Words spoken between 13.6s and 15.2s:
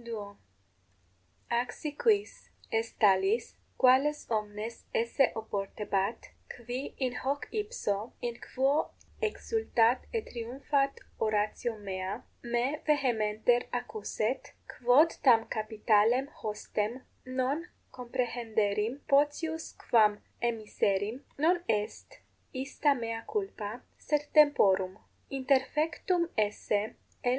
accuset, quod